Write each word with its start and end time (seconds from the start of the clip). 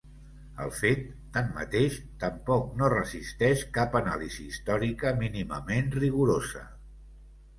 El 0.63 0.71
fet, 0.75 1.01
tanmateix, 1.35 1.97
tampoc 2.23 2.71
no 2.79 2.89
resisteix 2.93 3.61
cap 3.77 3.99
anàlisi 4.01 4.47
històrica 4.53 5.13
mínimament 5.21 5.93
rigorosa. 5.99 6.65